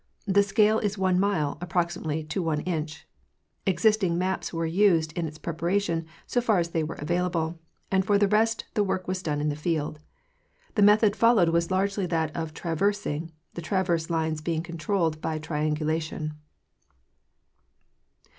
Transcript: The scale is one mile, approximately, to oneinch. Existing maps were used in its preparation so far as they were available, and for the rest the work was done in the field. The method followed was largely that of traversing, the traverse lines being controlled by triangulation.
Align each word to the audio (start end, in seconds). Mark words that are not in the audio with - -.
The 0.25 0.41
scale 0.41 0.79
is 0.79 0.97
one 0.97 1.19
mile, 1.19 1.59
approximately, 1.61 2.23
to 2.23 2.41
oneinch. 2.43 3.03
Existing 3.67 4.17
maps 4.17 4.51
were 4.51 4.65
used 4.65 5.13
in 5.15 5.27
its 5.27 5.37
preparation 5.37 6.07
so 6.25 6.41
far 6.41 6.57
as 6.57 6.69
they 6.71 6.81
were 6.83 6.95
available, 6.95 7.59
and 7.91 8.03
for 8.03 8.17
the 8.17 8.27
rest 8.27 8.65
the 8.73 8.83
work 8.83 9.07
was 9.07 9.21
done 9.21 9.39
in 9.39 9.49
the 9.49 9.55
field. 9.55 9.99
The 10.73 10.81
method 10.81 11.15
followed 11.15 11.49
was 11.49 11.69
largely 11.69 12.07
that 12.07 12.35
of 12.35 12.51
traversing, 12.51 13.31
the 13.53 13.61
traverse 13.61 14.09
lines 14.09 14.41
being 14.41 14.63
controlled 14.63 15.21
by 15.21 15.37
triangulation. 15.37 16.33